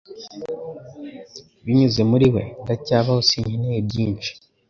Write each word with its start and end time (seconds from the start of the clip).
binyuze 1.63 2.01
muri 2.11 2.27
we 2.33 2.43
ndacyabaho 2.63 3.21
Sinkeneye 3.29 3.79
byinshi 3.87 4.31